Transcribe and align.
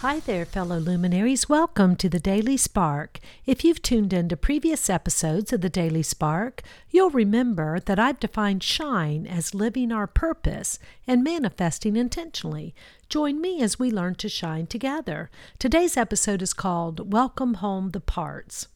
Hi 0.00 0.20
there, 0.20 0.44
fellow 0.44 0.78
luminaries. 0.78 1.48
Welcome 1.48 1.96
to 1.96 2.08
the 2.08 2.20
Daily 2.20 2.56
Spark. 2.56 3.18
If 3.46 3.64
you've 3.64 3.82
tuned 3.82 4.12
into 4.12 4.36
previous 4.36 4.88
episodes 4.88 5.52
of 5.52 5.60
the 5.60 5.68
Daily 5.68 6.04
Spark, 6.04 6.62
you'll 6.88 7.10
remember 7.10 7.80
that 7.80 7.98
I've 7.98 8.20
defined 8.20 8.62
shine 8.62 9.26
as 9.26 9.56
living 9.56 9.90
our 9.90 10.06
purpose 10.06 10.78
and 11.04 11.24
manifesting 11.24 11.96
intentionally. 11.96 12.76
Join 13.08 13.40
me 13.40 13.60
as 13.60 13.80
we 13.80 13.90
learn 13.90 14.14
to 14.16 14.28
shine 14.28 14.68
together. 14.68 15.30
Today's 15.58 15.96
episode 15.96 16.42
is 16.42 16.54
called 16.54 17.12
Welcome 17.12 17.54
Home 17.54 17.90
the 17.90 17.98
Parts. 17.98 18.68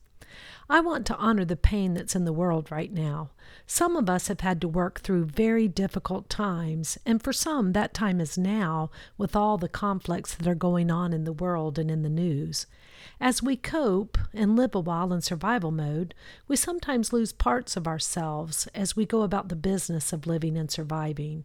I 0.69 0.81
want 0.81 1.07
to 1.07 1.17
honor 1.17 1.45
the 1.45 1.57
pain 1.57 1.95
that's 1.95 2.17
in 2.17 2.25
the 2.25 2.33
world 2.33 2.71
right 2.71 2.93
now. 2.93 3.31
Some 3.67 3.97
of 3.97 4.09
us 4.09 4.29
have 4.29 4.41
had 4.41 4.61
to 4.63 4.69
work 4.69 5.01
through 5.01 5.27
very 5.27 5.69
difficult 5.69 6.29
times, 6.29 6.99
and 7.05 7.23
for 7.23 7.33
some, 7.33 7.73
that 7.73 7.93
time 7.95 8.21
is 8.21 8.39
now 8.39 8.91
with 9.19 9.37
all 9.37 9.59
the 9.59 9.69
conflicts 9.69 10.35
that 10.35 10.47
are 10.47 10.55
going 10.55 10.91
on 10.91 11.13
in 11.13 11.25
the 11.25 11.33
world 11.33 11.79
and 11.79 11.91
in 11.91 12.03
the 12.03 12.09
news. 12.09 12.67
As 13.21 13.43
we 13.43 13.57
cope 13.57 14.17
and 14.33 14.57
live 14.57 14.75
a 14.75 14.81
while 14.81 15.13
in 15.13 15.21
survival 15.21 15.71
mode, 15.71 16.15
we 16.49 16.57
sometimes 16.57 17.13
lose 17.13 17.33
parts 17.33 17.77
of 17.77 17.87
ourselves 17.87 18.69
as 18.75 18.97
we 18.97 19.05
go 19.05 19.23
about 19.23 19.49
the 19.49 19.57
business 19.57 20.13
of 20.13 20.27
living 20.27 20.57
and 20.57 20.71
surviving. 20.71 21.45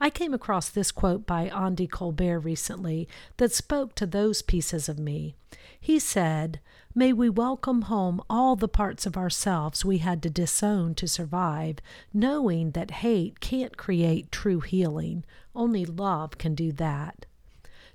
I 0.00 0.10
came 0.10 0.34
across 0.34 0.68
this 0.68 0.90
quote 0.90 1.26
by 1.26 1.48
Aundi 1.48 1.88
Kolber 1.88 2.42
recently 2.42 3.08
that 3.38 3.52
spoke 3.52 3.94
to 3.96 4.06
those 4.06 4.42
pieces 4.42 4.88
of 4.88 4.98
me. 4.98 5.34
He 5.80 5.98
said, 5.98 6.60
May 6.94 7.12
we 7.12 7.28
welcome 7.28 7.82
home 7.82 8.20
all 8.28 8.56
the 8.56 8.68
parts 8.68 9.06
of 9.06 9.16
ourselves 9.16 9.84
we 9.84 9.98
had 9.98 10.22
to 10.22 10.30
disown 10.30 10.94
to 10.96 11.06
survive, 11.06 11.78
knowing 12.12 12.72
that 12.72 12.90
hate 12.90 13.40
can't 13.40 13.76
create 13.76 14.32
true 14.32 14.60
healing. 14.60 15.24
Only 15.54 15.84
love 15.84 16.38
can 16.38 16.54
do 16.54 16.72
that. 16.72 17.26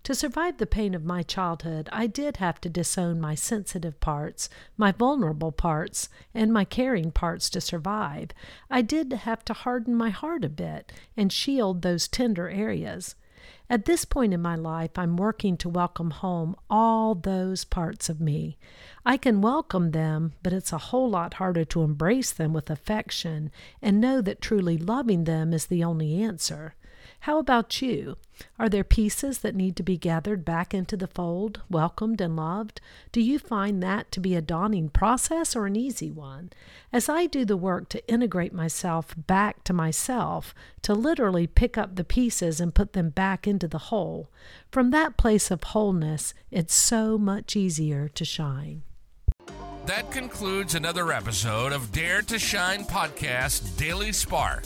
To 0.04 0.14
survive 0.14 0.58
the 0.58 0.66
pain 0.66 0.94
of 0.96 1.06
my 1.06 1.24
childhood, 1.24 1.88
I 1.94 2.08
did 2.08 2.38
have 2.38 2.60
to 2.62 2.70
disown 2.70 3.22
my 3.22 3.36
sensitive 3.36 4.00
parts, 4.02 4.50
my 4.76 4.92
vulnerable 4.92 5.54
parts, 5.54 6.10
and 6.34 6.52
my 6.52 6.66
caring 6.66 7.12
parts 7.12 7.50
to 7.52 7.62
survive. 7.62 8.32
I 8.70 8.82
did 8.82 9.14
have 9.14 9.46
to 9.46 9.54
harden 9.54 9.96
my 9.96 10.10
heart 10.10 10.44
a 10.44 10.50
bit 10.50 10.92
and 11.16 11.32
shield 11.32 11.82
those 11.82 12.10
tender 12.10 12.50
areas. 12.50 13.16
At 13.70 13.86
this 13.86 14.06
point 14.06 14.34
in 14.34 14.42
my 14.42 14.56
life, 14.56 14.92
I'm 14.98 15.18
working 15.18 15.58
to 15.58 15.70
welcome 15.70 16.12
home 16.12 16.56
all 16.70 17.16
those 17.16 17.66
parts 17.66 18.08
of 18.08 18.22
me. 18.22 18.58
I 19.06 19.18
can 19.18 19.42
welcome 19.42 19.92
them, 19.92 20.34
but 20.44 20.54
it's 20.54 20.72
a 20.72 20.78
whole 20.78 21.10
lot 21.10 21.36
harder 21.36 21.66
to 21.66 21.84
embrace 21.84 22.32
them 22.32 22.54
with 22.54 22.70
affection 22.70 23.52
and 23.82 24.00
know 24.00 24.22
that 24.22 24.42
truly 24.42 24.78
loving 24.78 25.24
them 25.24 25.54
is 25.54 25.66
the 25.66 25.84
only 25.84 26.22
answer. 26.22 26.76
How 27.24 27.40
about 27.40 27.82
you? 27.82 28.18
Are 28.60 28.68
there 28.68 28.84
pieces 28.84 29.40
that 29.40 29.56
need 29.56 29.78
to 29.78 29.84
be 29.84 29.96
gathered 29.96 30.44
back 30.44 30.74
into 30.74 30.98
the 30.98 31.08
fold, 31.08 31.62
welcomed 31.70 32.20
and 32.20 32.36
loved? 32.36 32.82
Do 33.14 33.22
you 33.22 33.40
find 33.40 33.82
that 33.82 34.12
to 34.12 34.20
be 34.20 34.36
a 34.36 34.42
daunting 34.42 34.90
process 34.90 35.56
or 35.56 35.66
an 35.66 35.78
easy 35.78 36.12
one? 36.12 36.52
As 36.92 37.08
I 37.08 37.28
do 37.28 37.46
the 37.46 37.56
work 37.56 37.88
to 37.90 38.06
integrate 38.10 38.52
myself 38.52 39.16
back 39.16 39.64
to 39.64 39.72
myself, 39.72 40.54
to 40.82 40.94
literally 40.94 41.48
pick 41.48 41.78
up 41.78 41.96
the 41.96 42.04
pieces 42.04 42.60
and 42.60 42.76
put 42.76 42.92
them 42.92 43.10
back 43.10 43.48
into 43.48 43.70
the 43.70 43.88
whole, 43.88 44.30
from 44.70 44.92
that 44.92 45.16
place 45.16 45.50
of 45.50 45.64
wholeness, 45.64 46.34
it's 46.52 46.76
so 46.76 47.18
much 47.18 47.56
easier 47.56 48.10
to 48.10 48.26
shine. 48.26 48.82
That 49.86 50.12
concludes 50.12 50.76
another 50.76 51.14
episode 51.14 51.72
of 51.72 51.94
Dare 51.94 52.22
to 52.24 52.38
Shine 52.38 52.84
Podcast 52.84 53.78
Daily 53.78 54.12
Spark 54.12 54.66